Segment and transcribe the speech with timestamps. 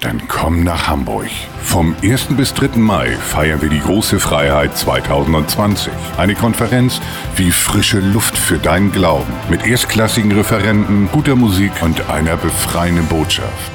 [0.00, 1.30] Dann komm nach Hamburg.
[1.62, 2.36] Vom 1.
[2.36, 2.78] bis 3.
[2.78, 5.92] Mai feiern wir die große Freiheit 2020.
[6.18, 7.00] Eine Konferenz
[7.36, 9.32] wie frische Luft für deinen Glauben.
[9.48, 13.72] Mit erstklassigen Referenten, guter Musik und einer befreienden Botschaft.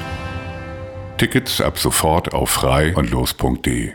[1.17, 3.93] Tickets ab sofort auf frei und los.de.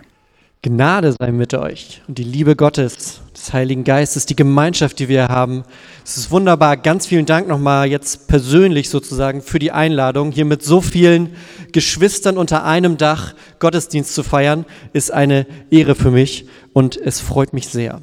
[0.64, 5.28] Gnade sei mit euch und die Liebe Gottes, des Heiligen Geistes, die Gemeinschaft, die wir
[5.28, 5.64] haben.
[6.04, 6.78] Es ist wunderbar.
[6.78, 10.32] Ganz vielen Dank nochmal jetzt persönlich sozusagen für die Einladung.
[10.32, 11.36] Hier mit so vielen
[11.74, 17.52] Geschwistern unter einem Dach Gottesdienst zu feiern, ist eine Ehre für mich und es freut
[17.52, 18.00] mich sehr.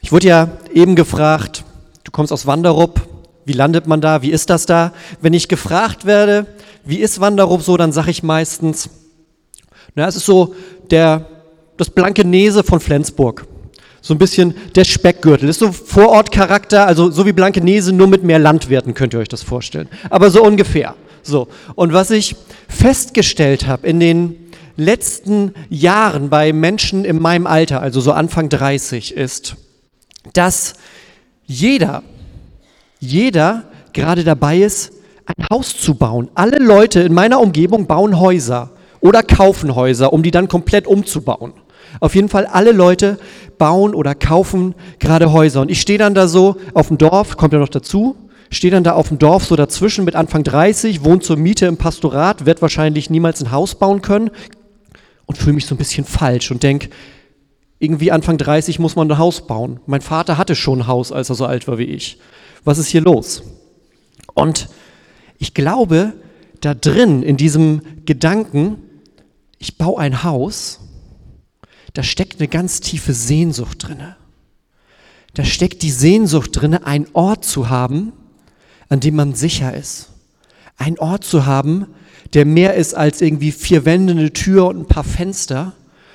[0.00, 1.64] Ich wurde ja eben gefragt,
[2.04, 3.06] du kommst aus Wanderup,
[3.44, 4.94] wie landet man da, wie ist das da?
[5.20, 6.46] Wenn ich gefragt werde,
[6.86, 8.88] wie ist Wanderup so, dann sage ich meistens,
[9.94, 10.54] na, es ist so
[10.90, 11.26] der,
[11.76, 13.46] das blanke Nese von Flensburg.
[14.08, 15.50] So ein bisschen der Speckgürtel.
[15.50, 19.28] Ist so Vorortcharakter, also so wie blanke Nese, nur mit mehr Landwirten, könnt ihr euch
[19.28, 19.86] das vorstellen.
[20.08, 20.94] Aber so ungefähr.
[21.22, 21.48] So.
[21.74, 22.34] Und was ich
[22.70, 29.14] festgestellt habe in den letzten Jahren bei Menschen in meinem Alter, also so Anfang 30,
[29.14, 29.56] ist,
[30.32, 30.72] dass
[31.44, 32.02] jeder,
[33.00, 34.90] jeder gerade dabei ist,
[35.26, 36.30] ein Haus zu bauen.
[36.34, 41.52] Alle Leute in meiner Umgebung bauen Häuser oder kaufen Häuser, um die dann komplett umzubauen.
[42.00, 43.18] Auf jeden Fall alle Leute
[43.58, 45.60] bauen oder kaufen gerade Häuser.
[45.60, 48.16] Und ich stehe dann da so auf dem Dorf, kommt ja noch dazu,
[48.50, 51.76] stehe dann da auf dem Dorf so dazwischen mit Anfang 30, wohnt zur Miete im
[51.76, 54.30] Pastorat, wird wahrscheinlich niemals ein Haus bauen können
[55.26, 56.88] und fühle mich so ein bisschen falsch und denke,
[57.78, 59.80] irgendwie Anfang 30 muss man ein Haus bauen.
[59.86, 62.18] Mein Vater hatte schon ein Haus, als er so alt war wie ich.
[62.64, 63.42] Was ist hier los?
[64.34, 64.68] Und
[65.38, 66.14] ich glaube,
[66.60, 68.78] da drin, in diesem Gedanken,
[69.58, 70.80] ich baue ein Haus,
[71.94, 74.16] da steckt eine ganz tiefe Sehnsucht drinne.
[75.34, 78.12] Da steckt die Sehnsucht drinne, einen Ort zu haben,
[78.88, 80.10] an dem man sicher ist.
[80.76, 81.86] Ein Ort zu haben,
[82.34, 85.72] der mehr ist als irgendwie vier Wände, eine Tür und ein paar Fenster,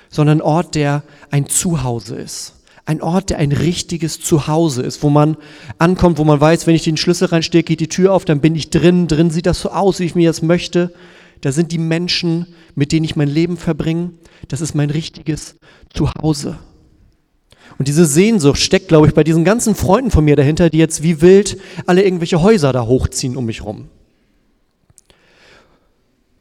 [0.09, 2.53] sondern ein Ort, der ein Zuhause ist.
[2.85, 5.37] Ein Ort, der ein richtiges Zuhause ist, wo man
[5.77, 8.55] ankommt, wo man weiß, wenn ich den Schlüssel reinstecke, geht die Tür auf, dann bin
[8.55, 9.07] ich drin.
[9.07, 10.93] Drin sieht das so aus, wie ich mir das möchte.
[11.43, 14.11] Da sind die Menschen, mit denen ich mein Leben verbringe.
[14.47, 15.57] Das ist mein richtiges
[15.93, 16.57] Zuhause.
[17.77, 21.03] Und diese Sehnsucht steckt, glaube ich, bei diesen ganzen Freunden von mir dahinter, die jetzt
[21.03, 23.89] wie wild alle irgendwelche Häuser da hochziehen um mich rum.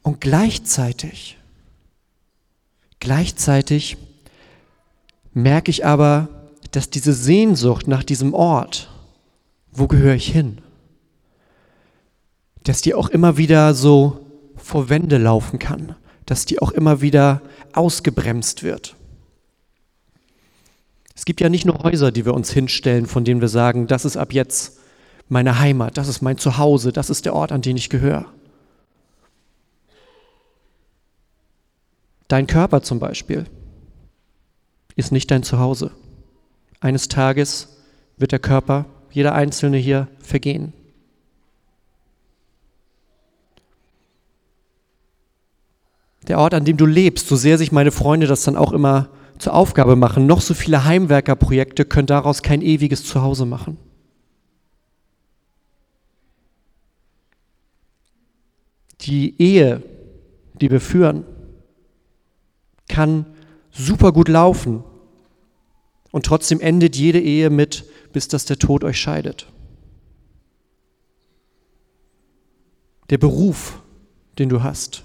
[0.03, 1.37] Und gleichzeitig,
[3.01, 3.97] gleichzeitig
[5.35, 6.29] merke ich aber,
[6.71, 8.89] dass diese Sehnsucht nach diesem Ort,
[9.73, 10.59] wo gehöre ich hin,
[12.63, 14.21] dass die auch immer wieder so
[14.63, 15.97] vor Wände laufen kann,
[16.27, 17.43] dass die auch immer wieder
[17.73, 18.97] ausgebremst wird.
[21.15, 24.05] Es gibt ja nicht nur Häuser, die wir uns hinstellen, von denen wir sagen, das
[24.05, 24.79] ist ab jetzt
[25.29, 28.27] meine Heimat, das ist mein Zuhause, das ist der Ort, an den ich gehöre.
[32.29, 33.45] Dein Körper zum Beispiel
[34.97, 35.91] ist nicht dein Zuhause.
[36.81, 37.77] Eines Tages
[38.17, 40.73] wird der Körper, jeder einzelne hier, vergehen.
[46.29, 49.11] Der Ort, an dem du lebst, so sehr sich meine Freunde das dann auch immer
[49.39, 53.77] zur Aufgabe machen, noch so viele Heimwerkerprojekte können daraus kein ewiges Zuhause machen.
[59.01, 59.83] Die Ehe,
[60.61, 61.25] die wir führen,
[62.89, 63.27] kann
[63.73, 64.85] super gut laufen.
[66.13, 69.49] Und trotzdem endet jede Ehe mit, bis dass der Tod euch scheidet.
[73.11, 73.81] Der Beruf,
[74.39, 75.05] den du hast.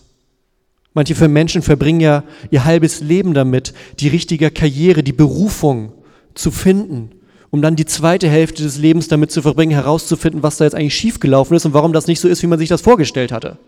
[0.97, 5.93] Manche Menschen verbringen ja ihr halbes Leben damit, die richtige Karriere, die Berufung
[6.33, 7.11] zu finden,
[7.51, 10.95] um dann die zweite Hälfte des Lebens damit zu verbringen, herauszufinden, was da jetzt eigentlich
[10.95, 13.59] schiefgelaufen ist und warum das nicht so ist, wie man sich das vorgestellt hatte.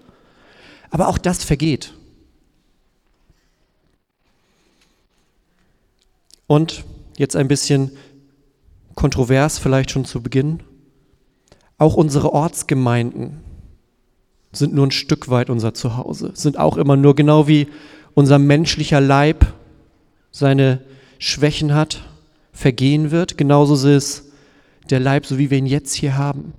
[0.89, 1.93] Aber auch das vergeht.
[6.47, 6.83] Und
[7.15, 7.91] jetzt ein bisschen
[8.95, 10.63] kontrovers vielleicht schon zu Beginn,
[11.77, 13.41] auch unsere Ortsgemeinden
[14.51, 17.67] sind nur ein Stück weit unser Zuhause, sind auch immer nur genau wie
[18.13, 19.45] unser menschlicher Leib
[20.31, 20.81] seine
[21.19, 22.01] Schwächen hat,
[22.51, 24.31] vergehen wird, genauso ist
[24.89, 26.53] der Leib, so wie wir ihn jetzt hier haben,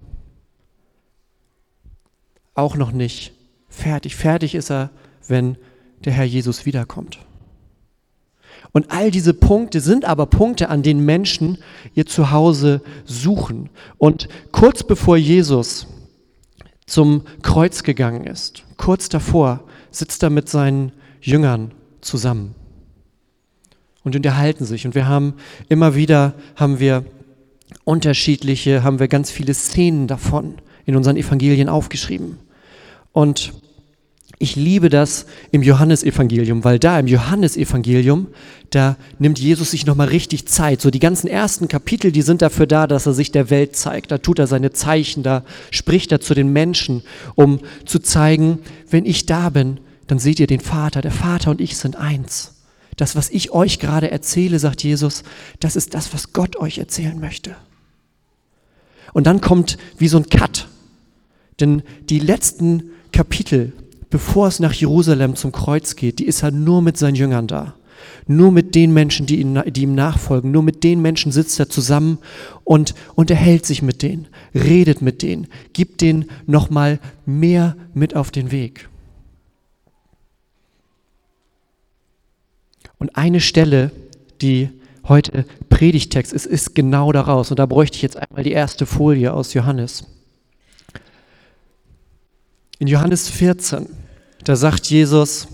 [2.54, 3.32] auch noch nicht
[3.68, 4.16] fertig.
[4.16, 4.90] Fertig ist er,
[5.26, 5.56] wenn
[6.04, 7.18] der Herr Jesus wiederkommt.
[8.72, 11.58] Und all diese Punkte sind aber Punkte, an denen Menschen
[11.94, 13.68] ihr Zuhause suchen.
[13.98, 15.86] Und kurz bevor Jesus
[16.90, 20.90] zum Kreuz gegangen ist, kurz davor, sitzt er mit seinen
[21.20, 21.70] Jüngern
[22.00, 22.56] zusammen
[24.02, 24.86] und unterhalten sich.
[24.86, 25.34] Und wir haben
[25.68, 27.04] immer wieder, haben wir
[27.84, 32.40] unterschiedliche, haben wir ganz viele Szenen davon in unseren Evangelien aufgeschrieben.
[33.12, 33.52] Und
[34.42, 38.28] ich liebe das im Johannesevangelium, weil da im Johannesevangelium,
[38.70, 40.80] da nimmt Jesus sich nochmal richtig Zeit.
[40.80, 44.10] So die ganzen ersten Kapitel, die sind dafür da, dass er sich der Welt zeigt.
[44.10, 47.02] Da tut er seine Zeichen, da spricht er zu den Menschen,
[47.34, 51.02] um zu zeigen, wenn ich da bin, dann seht ihr den Vater.
[51.02, 52.54] Der Vater und ich sind eins.
[52.96, 55.22] Das, was ich euch gerade erzähle, sagt Jesus,
[55.60, 57.56] das ist das, was Gott euch erzählen möchte.
[59.12, 60.66] Und dann kommt wie so ein Cut.
[61.60, 63.74] Denn die letzten Kapitel
[64.10, 67.74] bevor es nach Jerusalem zum Kreuz geht, die ist er nur mit seinen Jüngern da.
[68.26, 71.68] Nur mit den Menschen, die, ihn, die ihm nachfolgen, nur mit den Menschen sitzt er
[71.68, 72.18] zusammen
[72.64, 78.50] und unterhält sich mit denen, redet mit denen, gibt denen nochmal mehr mit auf den
[78.50, 78.88] Weg.
[82.98, 83.90] Und eine Stelle,
[84.40, 84.70] die
[85.08, 87.50] heute Predigtext ist, ist genau daraus.
[87.50, 90.04] Und da bräuchte ich jetzt einmal die erste Folie aus Johannes.
[92.78, 93.86] In Johannes 14,
[94.44, 95.48] da sagt Jesus,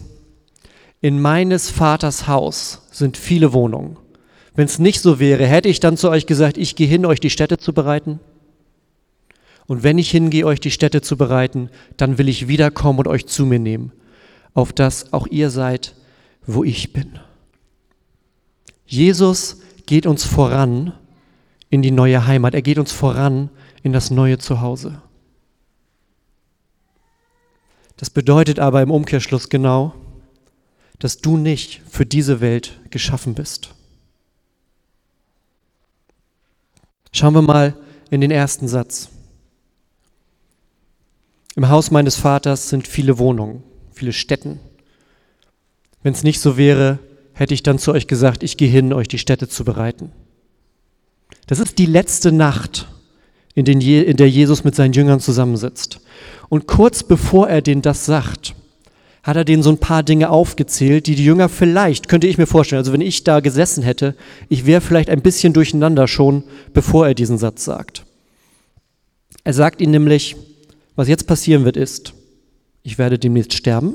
[1.01, 3.97] in meines Vaters Haus sind viele Wohnungen.
[4.55, 7.21] Wenn es nicht so wäre, hätte ich dann zu euch gesagt, ich gehe hin, euch
[7.21, 8.21] die Städte zu bereiten.
[9.67, 13.27] Und wenn ich hingehe, euch die Städte zu bereiten, dann will ich wiederkommen und euch
[13.27, 13.93] zu mir nehmen,
[14.55, 15.95] auf dass auch ihr seid,
[16.47, 17.19] wo ich bin.
[18.87, 20.93] Jesus geht uns voran
[21.69, 22.55] in die neue Heimat.
[22.55, 23.51] Er geht uns voran
[23.83, 25.03] in das neue Zuhause.
[27.97, 29.95] Das bedeutet aber im Umkehrschluss genau,
[30.99, 33.75] dass du nicht für diese Welt geschaffen bist.
[37.13, 37.77] Schauen wir mal
[38.11, 39.09] in den ersten Satz.
[41.55, 43.63] Im Haus meines Vaters sind viele Wohnungen,
[43.93, 44.61] viele Städten.
[46.03, 46.99] Wenn es nicht so wäre,
[47.33, 50.13] hätte ich dann zu euch gesagt, ich gehe hin, euch die Städte zu bereiten.
[51.47, 52.89] Das ist die letzte Nacht,
[53.57, 56.01] in, der Jesus mit seinen Jüngern zusammensitzt.
[56.51, 58.55] Und kurz bevor er denen das sagt,
[59.23, 62.47] hat er denen so ein paar Dinge aufgezählt, die die Jünger vielleicht, könnte ich mir
[62.47, 64.15] vorstellen, also wenn ich da gesessen hätte,
[64.49, 66.45] ich wäre vielleicht ein bisschen durcheinander schon,
[66.75, 68.05] bevor er diesen Satz sagt.
[69.43, 70.37] Er sagt ihnen nämlich,
[70.95, 72.13] was jetzt passieren wird, ist,
[72.83, 73.95] ich werde demnächst sterben,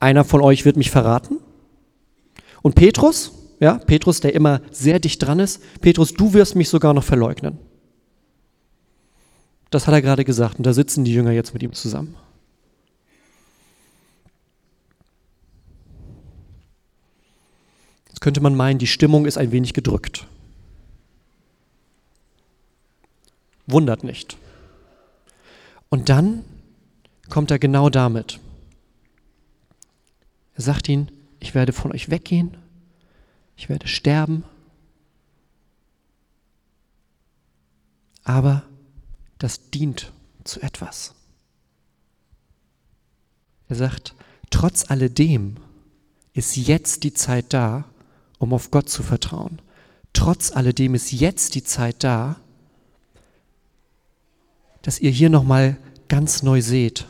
[0.00, 1.36] einer von euch wird mich verraten
[2.62, 6.94] und Petrus, ja, Petrus, der immer sehr dicht dran ist, Petrus, du wirst mich sogar
[6.94, 7.58] noch verleugnen.
[9.68, 12.16] Das hat er gerade gesagt und da sitzen die Jünger jetzt mit ihm zusammen.
[18.08, 20.26] Jetzt könnte man meinen, die Stimmung ist ein wenig gedrückt.
[23.66, 24.36] Wundert nicht.
[25.90, 26.44] Und dann
[27.28, 28.40] kommt er genau damit.
[30.54, 32.56] Er sagt ihnen, ich werde von euch weggehen,
[33.60, 34.42] ich werde sterben,
[38.24, 38.62] aber
[39.36, 40.14] das dient
[40.44, 41.14] zu etwas.
[43.68, 44.14] Er sagt,
[44.48, 45.58] trotz alledem
[46.32, 47.84] ist jetzt die Zeit da,
[48.38, 49.60] um auf Gott zu vertrauen.
[50.14, 52.40] Trotz alledem ist jetzt die Zeit da,
[54.80, 55.76] dass ihr hier nochmal
[56.08, 57.06] ganz neu seht,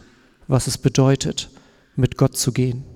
[0.49, 1.49] was es bedeutet,
[1.95, 2.90] mit Gott zu gehen.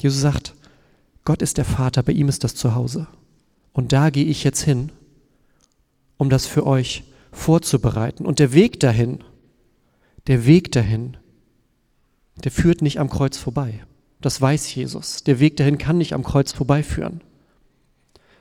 [0.00, 0.54] Jesus sagt,
[1.24, 3.06] Gott ist der Vater, bei ihm ist das Zuhause.
[3.72, 4.92] Und da gehe ich jetzt hin,
[6.16, 8.24] um das für euch vorzubereiten.
[8.24, 9.22] Und der Weg dahin,
[10.26, 11.16] der Weg dahin,
[12.42, 13.84] der führt nicht am Kreuz vorbei.
[14.20, 15.24] Das weiß Jesus.
[15.24, 17.20] Der Weg dahin kann nicht am Kreuz vorbeiführen.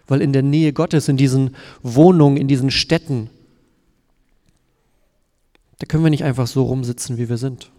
[0.07, 3.29] Weil in der Nähe Gottes, in diesen Wohnungen, in diesen Städten,
[5.79, 7.71] da können wir nicht einfach so rumsitzen, wie wir sind.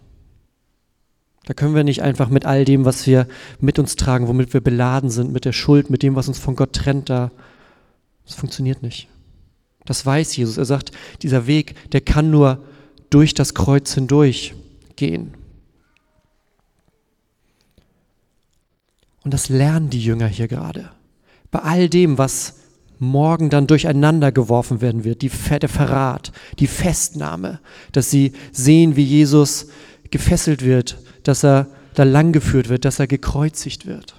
[1.47, 3.25] Da können wir nicht einfach mit all dem, was wir
[3.61, 6.57] mit uns tragen, womit wir beladen sind, mit der Schuld, mit dem, was uns von
[6.57, 7.31] Gott trennt, da.
[8.25, 9.07] Das funktioniert nicht.
[9.85, 10.57] Das weiß Jesus.
[10.57, 12.65] Er sagt, dieser Weg, der kann nur
[13.09, 14.55] durch das Kreuz hindurch
[14.97, 15.35] gehen.
[19.23, 20.89] Und das lernen die Jünger hier gerade.
[21.49, 22.55] Bei all dem, was
[22.99, 27.61] morgen dann durcheinander geworfen werden wird, die, der Verrat, die Festnahme,
[27.93, 29.67] dass sie sehen, wie Jesus
[30.11, 34.15] gefesselt wird, dass er da langgeführt wird, dass er gekreuzigt wird.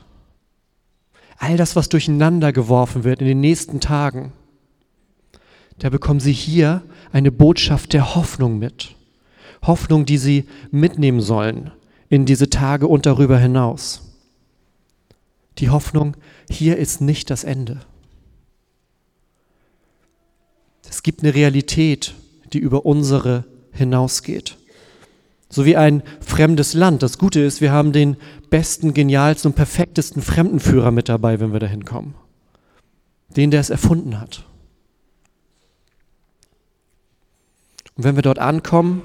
[1.38, 4.32] All das, was durcheinander geworfen wird in den nächsten Tagen,
[5.78, 8.96] da bekommen sie hier eine Botschaft der Hoffnung mit.
[9.62, 11.70] Hoffnung, die sie mitnehmen sollen
[12.08, 14.02] in diese Tage und darüber hinaus.
[15.58, 16.16] Die Hoffnung,
[16.50, 17.80] hier ist nicht das Ende.
[20.88, 22.14] Es gibt eine Realität,
[22.52, 24.56] die über unsere hinausgeht.
[25.50, 27.02] So wie ein fremdes Land.
[27.02, 28.16] Das Gute ist, wir haben den
[28.50, 32.14] besten, genialsten und perfektesten Fremdenführer mit dabei, wenn wir dahin kommen.
[33.34, 34.44] Den, der es erfunden hat.
[37.96, 39.02] Und wenn wir dort ankommen,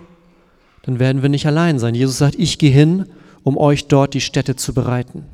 [0.83, 1.95] dann werden wir nicht allein sein.
[1.95, 3.07] Jesus sagt, ich gehe hin,
[3.43, 5.25] um euch dort die Städte zu bereiten.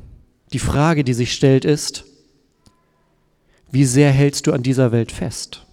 [0.52, 2.04] Die Frage, die sich stellt, ist,
[3.70, 5.66] wie sehr hältst du an dieser Welt fest?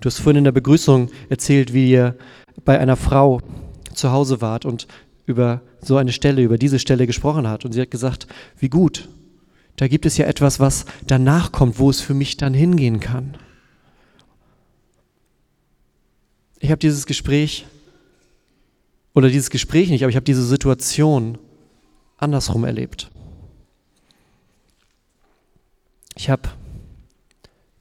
[0.00, 2.16] Du hast vorhin in der Begrüßung erzählt, wie ihr
[2.64, 3.40] bei einer Frau
[3.94, 4.86] zu Hause wart und
[5.26, 7.64] über so eine Stelle, über diese Stelle gesprochen hat.
[7.64, 8.26] Und sie hat gesagt,
[8.58, 9.08] wie gut,
[9.76, 13.36] da gibt es ja etwas, was danach kommt, wo es für mich dann hingehen kann.
[16.60, 17.66] Ich habe dieses Gespräch,
[19.14, 21.38] oder dieses Gespräch nicht, aber ich habe diese Situation
[22.16, 23.10] andersrum erlebt.
[26.16, 26.48] Ich habe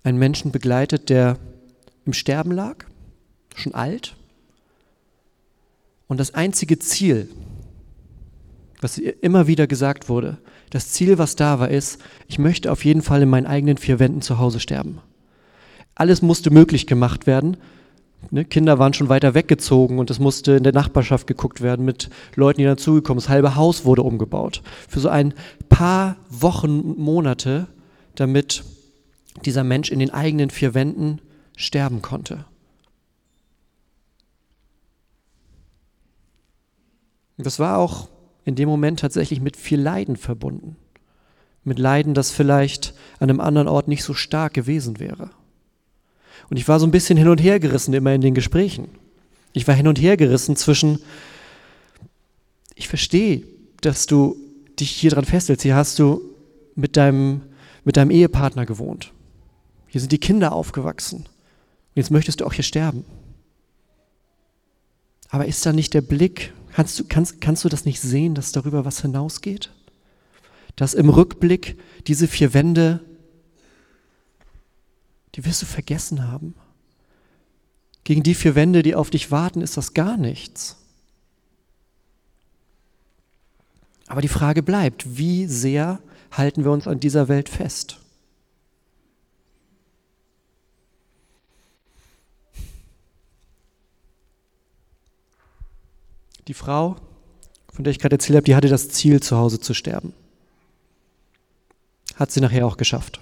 [0.03, 1.37] einen Menschen begleitet, der
[2.07, 2.85] im Sterben lag,
[3.55, 4.15] schon alt.
[6.07, 7.29] Und das einzige Ziel,
[8.81, 10.37] was immer wieder gesagt wurde,
[10.69, 13.99] das Ziel, was da war, ist, ich möchte auf jeden Fall in meinen eigenen vier
[13.99, 14.99] Wänden zu Hause sterben.
[15.95, 17.57] Alles musste möglich gemacht werden.
[18.31, 22.09] Ne, Kinder waren schon weiter weggezogen und es musste in der Nachbarschaft geguckt werden mit
[22.35, 23.27] Leuten, die dazugekommen sind.
[23.27, 24.61] Das halbe Haus wurde umgebaut.
[24.87, 25.33] Für so ein
[25.69, 27.67] paar Wochen, Monate,
[28.15, 28.63] damit
[29.45, 31.21] dieser Mensch in den eigenen vier Wänden
[31.57, 32.45] sterben konnte.
[37.37, 38.07] Das war auch
[38.45, 40.77] in dem Moment tatsächlich mit viel Leiden verbunden.
[41.63, 45.31] Mit Leiden, das vielleicht an einem anderen Ort nicht so stark gewesen wäre.
[46.49, 48.87] Und ich war so ein bisschen hin und her gerissen immer in den Gesprächen.
[49.51, 50.99] Ich war hin und her gerissen zwischen,
[52.75, 53.43] ich verstehe,
[53.81, 54.37] dass du
[54.79, 55.63] dich hier dran festhältst.
[55.63, 56.21] Hier hast du
[56.75, 57.41] mit deinem,
[57.83, 59.11] mit deinem Ehepartner gewohnt.
[59.87, 61.25] Hier sind die Kinder aufgewachsen.
[61.97, 63.03] Jetzt möchtest du auch hier sterben.
[65.29, 68.51] Aber ist da nicht der Blick, kannst du, kannst, kannst du das nicht sehen, dass
[68.51, 69.71] darüber was hinausgeht?
[70.75, 73.03] Dass im Rückblick diese vier Wände,
[75.33, 76.53] die wirst du vergessen haben.
[78.03, 80.77] Gegen die vier Wände, die auf dich warten, ist das gar nichts.
[84.05, 85.99] Aber die Frage bleibt, wie sehr
[86.29, 87.99] halten wir uns an dieser Welt fest?
[96.47, 96.95] Die Frau,
[97.71, 100.13] von der ich gerade erzählt habe, die hatte das Ziel, zu Hause zu sterben.
[102.15, 103.19] Hat sie nachher auch geschafft.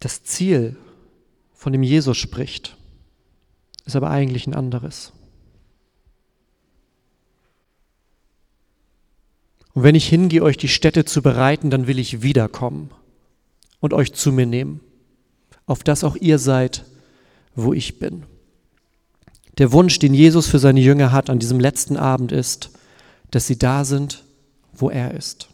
[0.00, 0.76] Das Ziel,
[1.54, 2.76] von dem Jesus spricht,
[3.84, 5.12] ist aber eigentlich ein anderes.
[9.74, 12.90] Und wenn ich hingehe, euch die Städte zu bereiten, dann will ich wiederkommen
[13.80, 14.80] und euch zu mir nehmen,
[15.66, 16.84] auf das auch ihr seid,
[17.54, 18.24] wo ich bin.
[19.58, 22.70] Der Wunsch, den Jesus für seine Jünger hat an diesem letzten Abend ist,
[23.30, 24.24] dass sie da sind,
[24.72, 25.48] wo er ist.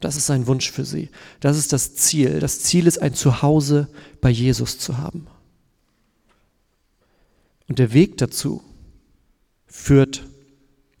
[0.00, 1.10] Das ist sein Wunsch für sie.
[1.40, 2.40] Das ist das Ziel.
[2.40, 3.88] Das Ziel ist, ein Zuhause
[4.20, 5.26] bei Jesus zu haben.
[7.68, 8.62] Und der Weg dazu
[9.66, 10.24] führt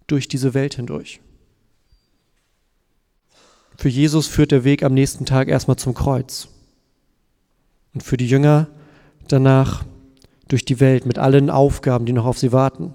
[0.06, 1.20] durch diese Welt hindurch.
[3.76, 6.48] Für Jesus führt der Weg am nächsten Tag erstmal zum Kreuz.
[7.92, 8.68] Und für die Jünger
[9.28, 9.84] danach
[10.48, 12.94] durch die Welt mit allen Aufgaben, die noch auf sie warten.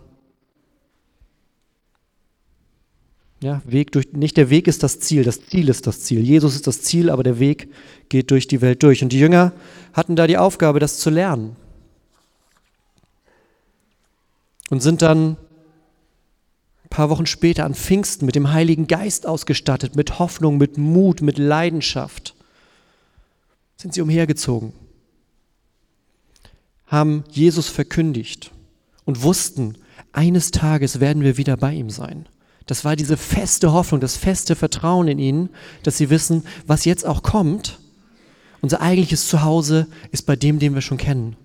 [3.43, 6.21] Ja, Weg durch, nicht der Weg ist das Ziel, das Ziel ist das Ziel.
[6.21, 7.69] Jesus ist das Ziel, aber der Weg
[8.07, 9.01] geht durch die Welt durch.
[9.01, 9.51] Und die Jünger
[9.93, 11.55] hatten da die Aufgabe, das zu lernen.
[14.69, 15.37] Und sind dann
[16.83, 21.21] ein paar Wochen später an Pfingsten mit dem Heiligen Geist ausgestattet, mit Hoffnung, mit Mut,
[21.21, 22.35] mit Leidenschaft.
[23.75, 24.71] Sind sie umhergezogen
[26.91, 28.51] haben Jesus verkündigt
[29.05, 29.77] und wussten,
[30.11, 32.27] eines Tages werden wir wieder bei ihm sein.
[32.67, 35.49] Das war diese feste Hoffnung, das feste Vertrauen in ihn,
[35.83, 37.79] dass sie wissen, was jetzt auch kommt,
[38.61, 41.35] unser eigentliches Zuhause ist bei dem, den wir schon kennen.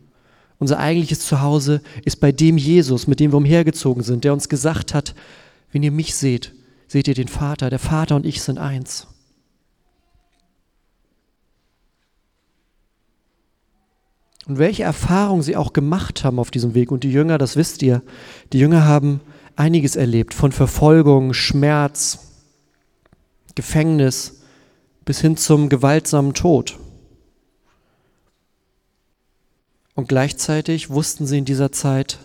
[0.58, 4.94] Unser eigentliches Zuhause ist bei dem Jesus, mit dem wir umhergezogen sind, der uns gesagt
[4.94, 5.14] hat,
[5.72, 6.52] wenn ihr mich seht,
[6.88, 7.70] seht ihr den Vater.
[7.70, 9.06] Der Vater und ich sind eins.
[14.46, 16.92] Und welche Erfahrungen sie auch gemacht haben auf diesem Weg.
[16.92, 18.02] Und die Jünger, das wisst ihr,
[18.52, 19.20] die Jünger haben
[19.56, 22.18] einiges erlebt, von Verfolgung, Schmerz,
[23.54, 24.42] Gefängnis
[25.04, 26.78] bis hin zum gewaltsamen Tod.
[29.94, 32.18] Und gleichzeitig wussten sie in dieser Zeit,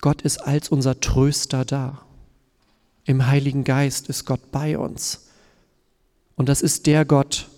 [0.00, 2.02] Gott ist als unser Tröster da.
[3.04, 5.26] Im Heiligen Geist ist Gott bei uns.
[6.36, 7.48] Und das ist der Gott,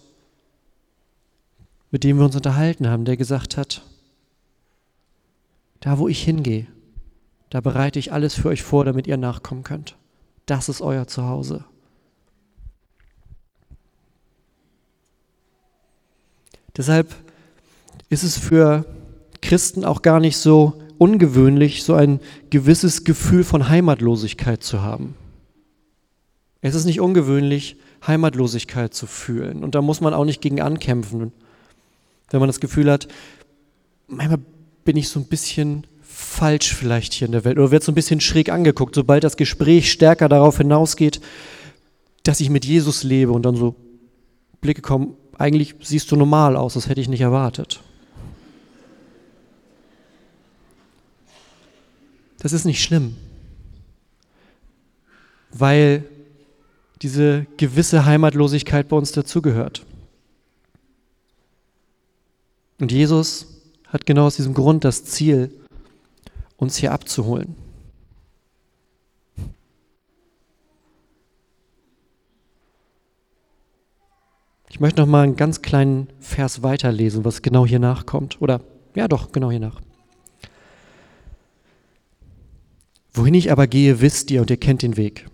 [1.90, 3.82] mit dem wir uns unterhalten haben, der gesagt hat,
[5.80, 6.66] da wo ich hingehe,
[7.50, 9.96] da bereite ich alles für euch vor, damit ihr nachkommen könnt.
[10.46, 11.64] Das ist euer Zuhause.
[16.76, 17.14] Deshalb
[18.08, 18.84] ist es für
[19.40, 25.14] Christen auch gar nicht so ungewöhnlich, so ein gewisses Gefühl von Heimatlosigkeit zu haben.
[26.60, 27.76] Es ist nicht ungewöhnlich,
[28.06, 29.62] Heimatlosigkeit zu fühlen.
[29.64, 31.32] Und da muss man auch nicht gegen ankämpfen.
[32.30, 33.08] Wenn man das Gefühl hat,
[34.06, 34.40] manchmal
[34.84, 37.94] bin ich so ein bisschen falsch vielleicht hier in der Welt oder wird so ein
[37.94, 41.20] bisschen schräg angeguckt, sobald das Gespräch stärker darauf hinausgeht,
[42.22, 43.76] dass ich mit Jesus lebe und dann so
[44.60, 47.80] Blicke kommen, eigentlich siehst du normal aus, das hätte ich nicht erwartet.
[52.40, 53.16] Das ist nicht schlimm,
[55.50, 56.04] weil
[57.02, 59.84] diese gewisse Heimatlosigkeit bei uns dazugehört.
[62.80, 63.46] Und Jesus
[63.88, 65.52] hat genau aus diesem Grund das Ziel,
[66.56, 67.54] uns hier abzuholen.
[74.70, 78.40] Ich möchte noch mal einen ganz kleinen Vers weiterlesen, was genau hier nachkommt.
[78.40, 78.60] Oder
[78.94, 79.80] ja, doch, genau hier nach.
[83.12, 85.26] Wohin ich aber gehe, wisst ihr und ihr kennt den Weg.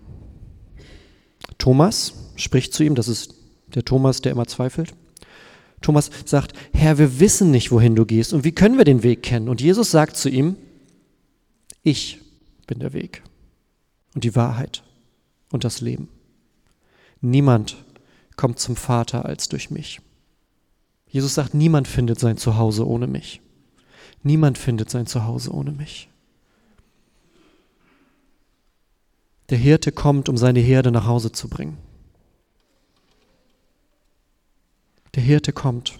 [1.59, 3.35] Thomas spricht zu ihm, das ist
[3.75, 4.95] der Thomas, der immer zweifelt.
[5.85, 9.23] Thomas sagt, Herr, wir wissen nicht, wohin du gehst und wie können wir den Weg
[9.23, 9.51] kennen?
[9.51, 10.57] Und Jesus sagt zu ihm,
[11.83, 12.21] ich
[12.67, 13.23] bin der Weg
[14.15, 14.83] und die Wahrheit
[15.53, 16.09] und das Leben.
[17.21, 17.77] Niemand
[18.35, 20.01] kommt zum Vater als durch mich.
[21.07, 23.43] Jesus sagt, niemand findet sein Zuhause ohne mich.
[24.23, 26.09] Niemand findet sein Zuhause ohne mich.
[29.51, 31.77] Der Hirte kommt, um seine Herde nach Hause zu bringen.
[35.15, 35.99] Der Hirte kommt.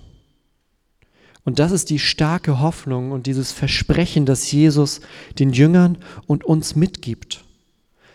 [1.45, 5.01] Und das ist die starke Hoffnung und dieses Versprechen, das Jesus
[5.39, 7.45] den Jüngern und uns mitgibt.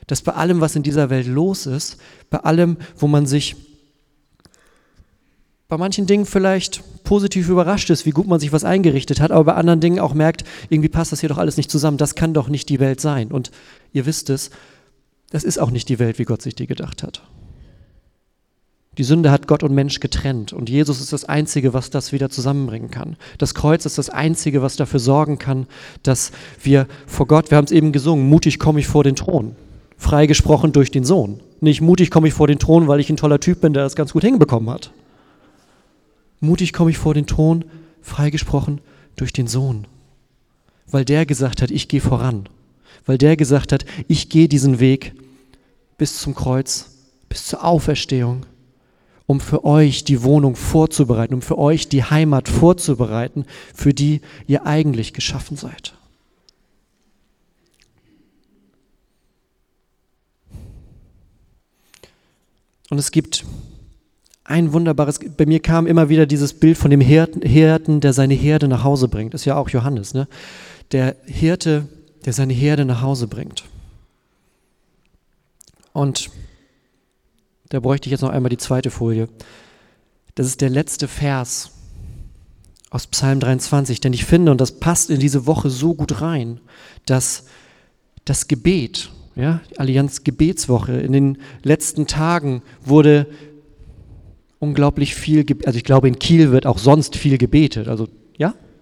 [0.08, 1.98] Dass bei allem, was in dieser Welt los ist,
[2.32, 3.56] bei allem, wo man sich
[5.68, 9.44] bei manchen Dingen vielleicht positiv überrascht ist, wie gut man sich was eingerichtet hat, aber
[9.44, 12.34] bei anderen Dingen auch merkt, irgendwie passt das hier doch alles nicht zusammen, das kann
[12.34, 13.32] doch nicht die Welt sein.
[13.32, 13.52] Und
[13.94, 14.50] ihr wisst es,
[15.30, 17.22] das ist auch nicht die Welt, wie Gott sich die gedacht hat.
[19.00, 22.30] Die Sünde hat Gott und Mensch getrennt und Jesus ist das Einzige, was das wieder
[22.30, 23.16] zusammenbringen kann.
[23.38, 25.68] Das Kreuz ist das Einzige, was dafür sorgen kann,
[26.04, 29.56] dass wir vor Gott, wir haben es eben gesungen, mutig komme ich vor den Thron,
[29.96, 31.40] freigesprochen durch den Sohn.
[31.62, 33.96] Nicht mutig komme ich vor den Thron, weil ich ein toller Typ bin, der das
[33.96, 34.92] ganz gut hinbekommen hat.
[36.42, 37.64] Mutig komme ich vor den Thron,
[38.02, 38.82] freigesprochen
[39.16, 39.88] durch den Sohn.
[40.88, 42.50] Weil der gesagt hat, ich gehe voran.
[43.06, 45.14] Weil der gesagt hat, ich gehe diesen Weg
[45.98, 46.98] bis zum Kreuz,
[47.30, 48.46] bis zur Auferstehung,
[49.30, 54.66] um für euch die Wohnung vorzubereiten, um für euch die Heimat vorzubereiten, für die ihr
[54.66, 55.94] eigentlich geschaffen seid.
[62.90, 63.46] Und es gibt
[64.46, 68.68] ein wunderbares, bei mir kam immer wieder dieses Bild von dem Hirten, der seine Herde
[68.68, 69.36] nach Hause bringt.
[69.36, 70.28] Das ist ja auch Johannes, ne?
[70.92, 71.88] Der Hirte,
[72.26, 73.64] der seine Herde nach Hause bringt.
[75.94, 76.32] Und
[77.70, 79.30] da bräuchte ich jetzt noch einmal die zweite Folie.
[80.36, 81.72] Das ist der letzte Vers
[82.90, 86.60] aus Psalm 23, denn ich finde, und das passt in diese Woche so gut rein,
[87.06, 87.46] dass
[88.26, 93.28] das Gebet, ja, Allianz Gebetswoche, in den letzten Tagen wurde
[94.58, 97.88] unglaublich viel, also ich glaube, in Kiel wird auch sonst viel gebetet.
[97.88, 98.08] Also,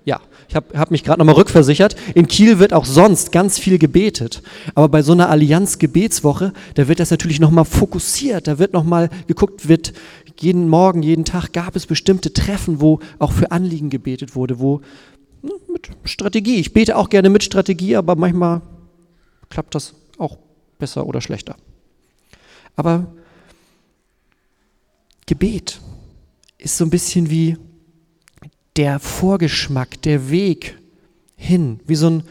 [0.08, 0.22] ja?
[0.48, 1.98] Ich habe hab mich gerade nochmal rückversichert.
[2.15, 4.41] In Kiel wird auch sonst ganz viel gebetet.
[4.74, 8.48] Aber bei so einer Allianz-Gebetswoche, da wird das natürlich nochmal fokussiert.
[8.48, 9.91] Da wird nochmal geguckt, wird
[10.39, 14.80] jeden Morgen, jeden Tag gab es bestimmte Treffen, wo auch für Anliegen gebetet wurde, wo
[15.41, 16.56] ne, mit Strategie.
[16.56, 18.62] Ich bete auch gerne mit Strategie, aber manchmal
[19.50, 20.38] klappt das auch
[20.80, 21.58] besser oder schlechter.
[22.78, 23.08] Aber
[25.26, 25.82] Gebet
[26.58, 27.58] ist so ein bisschen wie
[28.78, 30.78] der Vorgeschmack, der Weg
[31.36, 32.24] hin, wie so ein,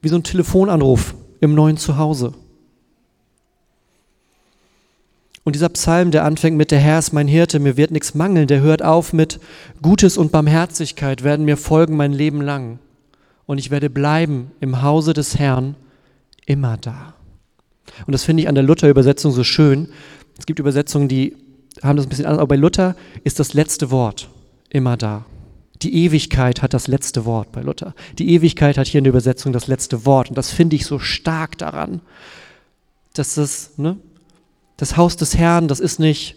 [0.00, 2.32] wie so ein Telefonanruf im neuen Zuhause.
[5.42, 8.46] Und dieser Psalm, der anfängt mit Der Herr ist mein Hirte, mir wird nichts mangeln,
[8.46, 9.40] der hört auf mit
[9.82, 12.78] Gutes und Barmherzigkeit werden mir folgen mein Leben lang.
[13.46, 15.74] Und ich werde bleiben im Hause des Herrn
[16.46, 17.14] immer da.
[18.06, 19.88] Und das finde ich an der Luther-Übersetzung so schön.
[20.38, 21.36] Es gibt Übersetzungen, die
[21.82, 24.28] haben das ein bisschen anders, aber bei Luther ist das letzte Wort
[24.68, 25.24] immer da.
[25.82, 27.94] Die Ewigkeit hat das letzte Wort bei Luther.
[28.18, 30.28] Die Ewigkeit hat hier in der Übersetzung das letzte Wort.
[30.28, 32.00] Und das finde ich so stark daran,
[33.14, 33.96] dass das, ne,
[34.76, 36.36] das Haus des Herrn, das ist nicht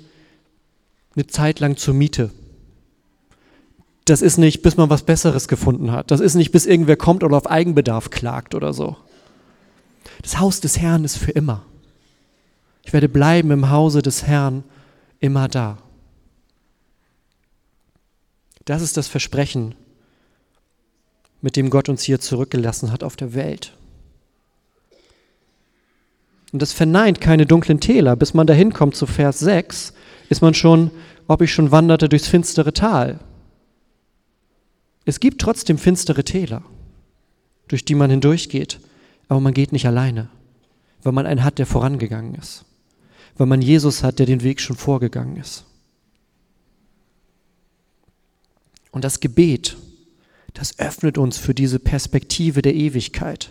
[1.16, 2.32] eine Zeit lang zur Miete.
[4.06, 6.12] Das ist nicht, bis man was Besseres gefunden hat.
[6.12, 8.98] Das ist nicht, bis irgendwer kommt oder auf Eigenbedarf klagt oder so.
[10.22, 11.64] Das Haus des Herrn ist für immer.
[12.84, 14.64] Ich werde bleiben im Hause des Herrn
[15.20, 15.78] immer da.
[18.65, 19.76] Das ist das Versprechen,
[21.41, 23.73] mit dem Gott uns hier zurückgelassen hat auf der Welt.
[26.54, 28.15] Und das verneint keine dunklen Täler.
[28.15, 29.93] Bis man dahin kommt zu Vers 6,
[30.30, 30.91] ist man schon,
[31.28, 33.19] ob ich schon wanderte durchs finstere Tal.
[35.06, 36.63] Es gibt trotzdem finstere Täler,
[37.67, 38.80] durch die man hindurchgeht,
[39.28, 40.30] aber man geht nicht alleine,
[41.02, 42.63] weil man einen hat, der vorangegangen ist,
[43.36, 45.65] weil man Jesus hat, der den Weg schon vorgegangen ist.
[48.94, 49.76] Und das Gebet,
[50.54, 53.50] das öffnet uns für diese Perspektive der Ewigkeit.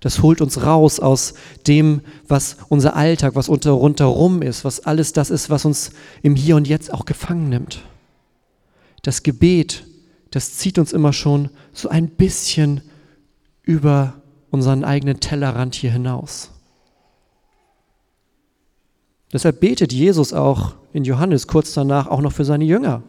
[0.00, 1.32] Das holt uns raus aus
[1.66, 5.92] dem, was unser Alltag, was unter rundherum ist, was alles das ist, was uns
[6.22, 7.82] im Hier und Jetzt auch gefangen nimmt.
[9.00, 9.86] Das Gebet,
[10.30, 12.82] das zieht uns immer schon so ein bisschen
[13.62, 14.20] über
[14.50, 16.50] unseren eigenen Tellerrand hier hinaus.
[19.32, 23.02] Deshalb betet Jesus auch in Johannes kurz danach auch noch für seine Jünger.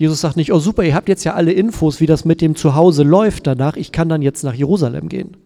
[0.00, 2.56] Jesus sagt nicht, oh super, ihr habt jetzt ja alle Infos, wie das mit dem
[2.56, 5.36] Zuhause läuft danach, ich kann dann jetzt nach Jerusalem gehen.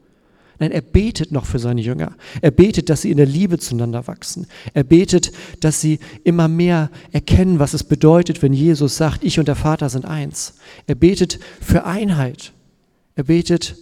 [0.61, 2.13] Nein, er betet noch für seine Jünger.
[2.41, 4.47] Er betet, dass sie in der Liebe zueinander wachsen.
[4.73, 9.49] Er betet, dass sie immer mehr erkennen, was es bedeutet, wenn Jesus sagt, ich und
[9.49, 10.55] der Vater sind eins.
[10.87, 12.53] Er betet für Einheit.
[13.17, 13.75] Er betet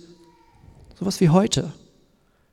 [0.99, 1.71] sowas wie heute.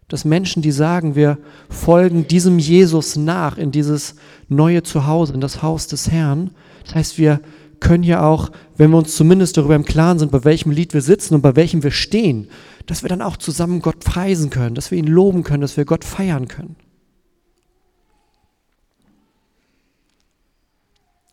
[0.09, 1.37] Dass Menschen, die sagen, wir
[1.69, 4.15] folgen diesem Jesus nach in dieses
[4.49, 6.51] neue Zuhause, in das Haus des Herrn.
[6.83, 7.39] Das heißt, wir
[7.79, 11.01] können ja auch, wenn wir uns zumindest darüber im Klaren sind, bei welchem Lied wir
[11.01, 12.49] sitzen und bei welchem wir stehen,
[12.85, 15.85] dass wir dann auch zusammen Gott preisen können, dass wir ihn loben können, dass wir
[15.85, 16.75] Gott feiern können.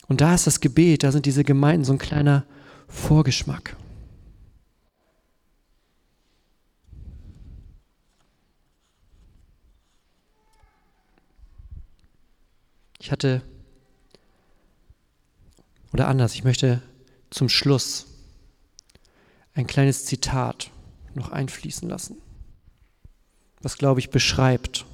[0.08, 2.44] Und da ist das Gebet, da sind diese Gemeinden so ein kleiner
[2.88, 3.76] Vorgeschmack.
[13.00, 13.42] Ich hatte
[15.96, 16.82] oder anders, ich möchte
[17.30, 18.04] zum Schluss
[19.54, 20.70] ein kleines Zitat
[21.14, 22.18] noch einfließen lassen,
[23.62, 24.84] was, glaube ich, beschreibt,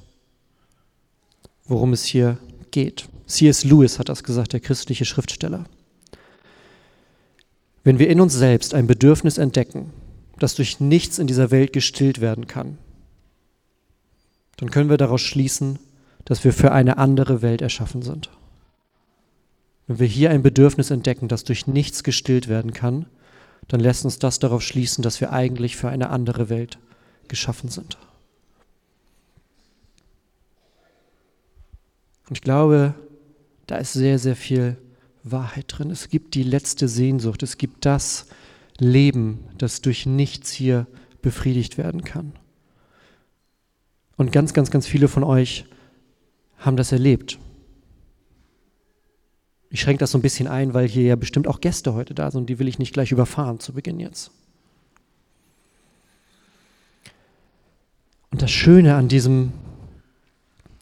[1.65, 2.37] worum es hier
[2.71, 3.09] geht.
[3.27, 3.65] C.S.
[3.65, 5.65] Lewis hat das gesagt, der christliche Schriftsteller.
[7.83, 9.91] Wenn wir in uns selbst ein Bedürfnis entdecken,
[10.39, 12.77] das durch nichts in dieser Welt gestillt werden kann,
[14.55, 15.79] dann können wir daraus schließen,
[16.23, 18.29] dass wir für eine andere Welt erschaffen sind.
[19.87, 23.05] Wenn wir hier ein Bedürfnis entdecken, das durch nichts gestillt werden kann,
[23.67, 26.79] dann lässt uns das darauf schließen, dass wir eigentlich für eine andere Welt
[27.27, 27.97] geschaffen sind.
[32.27, 32.93] Und ich glaube,
[33.67, 34.77] da ist sehr, sehr viel
[35.23, 35.89] Wahrheit drin.
[35.89, 38.27] Es gibt die letzte Sehnsucht, es gibt das
[38.79, 40.87] Leben, das durch nichts hier
[41.21, 42.33] befriedigt werden kann.
[44.17, 45.65] Und ganz, ganz, ganz viele von euch
[46.57, 47.39] haben das erlebt.
[49.73, 52.29] Ich schränke das so ein bisschen ein, weil hier ja bestimmt auch Gäste heute da
[52.29, 54.29] sind und die will ich nicht gleich überfahren zu Beginn jetzt.
[58.29, 59.51] Und das Schöne an diesem,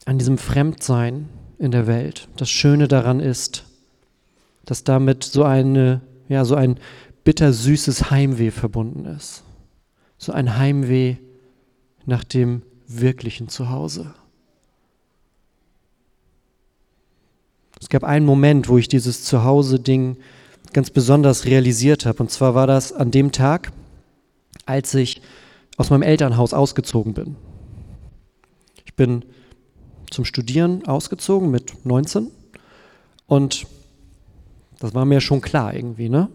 [0.04, 3.63] an diesem Fremdsein in der Welt, das Schöne daran ist,
[4.65, 6.77] dass damit so, eine, ja, so ein
[7.23, 9.43] bittersüßes Heimweh verbunden ist.
[10.17, 11.15] So ein Heimweh
[12.06, 14.13] nach dem wirklichen Zuhause.
[17.81, 20.17] Es gab einen Moment, wo ich dieses Zuhause-Ding
[20.71, 22.21] ganz besonders realisiert habe.
[22.23, 23.71] Und zwar war das an dem Tag,
[24.65, 25.21] als ich
[25.77, 27.35] aus meinem Elternhaus ausgezogen bin.
[28.85, 29.25] Ich bin
[30.11, 32.29] zum Studieren ausgezogen mit 19
[33.25, 33.65] und
[34.79, 36.29] das war mir schon klar irgendwie, ne?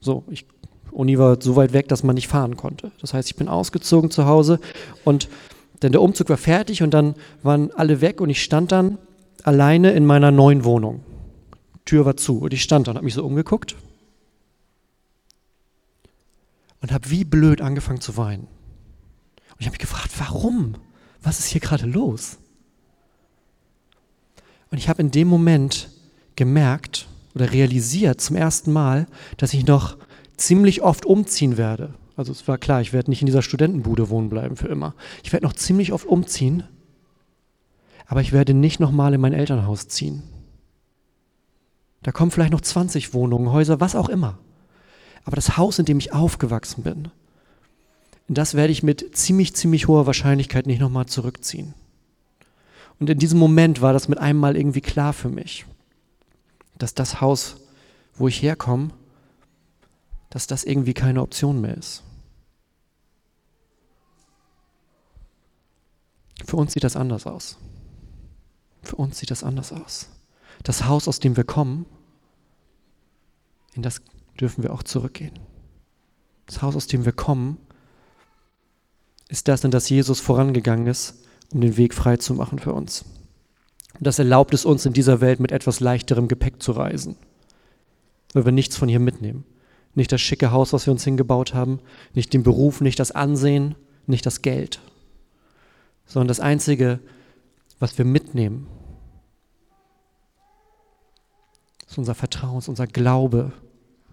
[0.00, 0.44] So, ich,
[0.90, 2.90] Uni war so weit weg, dass man nicht fahren konnte.
[3.00, 4.60] Das heißt, ich bin ausgezogen zu Hause
[5.04, 5.28] und
[5.80, 8.98] dann der Umzug war fertig und dann waren alle weg und ich stand dann
[9.44, 11.04] alleine in meiner neuen Wohnung.
[11.84, 13.76] Tür war zu und ich stand da und habe mich so umgeguckt.
[16.86, 18.44] und habe wie blöd angefangen zu weinen.
[18.44, 20.76] Und ich habe mich gefragt, warum?
[21.20, 22.38] Was ist hier gerade los?
[24.70, 25.90] Und ich habe in dem Moment
[26.36, 29.96] gemerkt oder realisiert zum ersten Mal, dass ich noch
[30.36, 31.94] ziemlich oft umziehen werde.
[32.16, 34.94] Also es war klar, ich werde nicht in dieser Studentenbude wohnen bleiben für immer.
[35.24, 36.62] Ich werde noch ziemlich oft umziehen,
[38.06, 40.22] aber ich werde nicht nochmal in mein Elternhaus ziehen.
[42.02, 44.38] Da kommen vielleicht noch 20 Wohnungen, Häuser, was auch immer.
[45.24, 47.10] Aber das Haus, in dem ich aufgewachsen bin,
[48.28, 51.74] in das werde ich mit ziemlich, ziemlich hoher Wahrscheinlichkeit nicht nochmal zurückziehen.
[52.98, 55.66] Und in diesem Moment war das mit einem Mal irgendwie klar für mich,
[56.78, 57.56] dass das Haus,
[58.14, 58.90] wo ich herkomme,
[60.30, 62.02] dass das irgendwie keine Option mehr ist.
[66.44, 67.58] Für uns sieht das anders aus.
[68.86, 70.08] Für uns sieht das anders aus.
[70.62, 71.86] Das Haus, aus dem wir kommen,
[73.74, 74.00] in das
[74.40, 75.36] dürfen wir auch zurückgehen.
[76.46, 77.58] Das Haus, aus dem wir kommen,
[79.28, 83.04] ist das, in das Jesus vorangegangen ist, um den Weg frei zu machen für uns.
[83.94, 87.16] Und das erlaubt es uns in dieser Welt mit etwas leichterem Gepäck zu reisen,
[88.34, 89.44] weil wir nichts von hier mitnehmen.
[89.96, 91.80] Nicht das schicke Haus, was wir uns hingebaut haben,
[92.14, 93.74] nicht den Beruf, nicht das Ansehen,
[94.06, 94.80] nicht das Geld,
[96.06, 97.00] sondern das Einzige,
[97.78, 98.66] was wir mitnehmen,
[101.86, 103.52] ist unser Vertrauen, ist unser Glaube,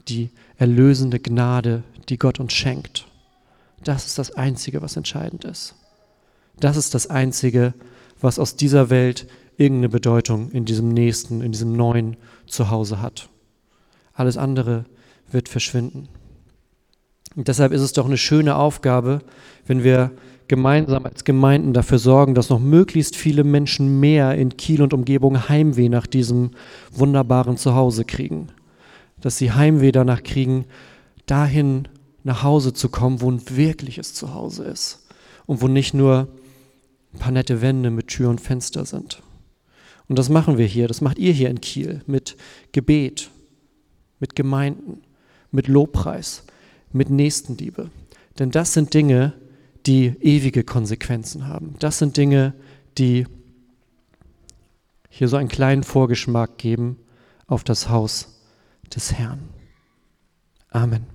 [0.07, 3.07] die erlösende Gnade, die Gott uns schenkt.
[3.83, 5.75] Das ist das Einzige, was entscheidend ist.
[6.59, 7.73] Das ist das Einzige,
[8.21, 13.29] was aus dieser Welt irgendeine Bedeutung in diesem nächsten, in diesem neuen Zuhause hat.
[14.13, 14.85] Alles andere
[15.29, 16.09] wird verschwinden.
[17.35, 19.21] Und deshalb ist es doch eine schöne Aufgabe,
[19.65, 20.11] wenn wir
[20.47, 25.49] gemeinsam als Gemeinden dafür sorgen, dass noch möglichst viele Menschen mehr in Kiel und Umgebung
[25.49, 26.51] Heimweh nach diesem
[26.91, 28.47] wunderbaren Zuhause kriegen.
[29.21, 30.65] Dass sie Heimweh danach kriegen,
[31.25, 31.87] dahin
[32.23, 35.07] nach Hause zu kommen, wo ein wirkliches Zuhause ist
[35.45, 36.27] und wo nicht nur
[37.13, 39.21] ein paar nette Wände mit Tür und Fenster sind.
[40.07, 42.35] Und das machen wir hier, das macht ihr hier in Kiel mit
[42.71, 43.29] Gebet,
[44.19, 45.01] mit Gemeinden,
[45.51, 46.43] mit Lobpreis,
[46.91, 47.89] mit Nächstenliebe.
[48.39, 49.33] Denn das sind Dinge,
[49.85, 51.75] die ewige Konsequenzen haben.
[51.79, 52.53] Das sind Dinge,
[52.97, 53.27] die
[55.09, 56.97] hier so einen kleinen Vorgeschmack geben
[57.47, 58.41] auf das Haus
[58.95, 59.49] des Herrn.
[60.69, 61.12] Amen.